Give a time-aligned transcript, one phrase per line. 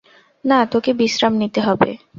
[0.45, 1.89] না, তোকে বিশ্রাম নিতে হবে।